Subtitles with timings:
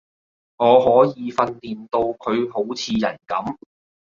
[0.57, 3.57] 我可以訓練到佢好似人噉